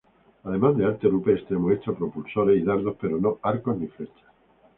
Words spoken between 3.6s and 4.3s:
ni flechas.